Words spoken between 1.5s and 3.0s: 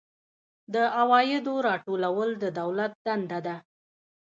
راټولول د دولت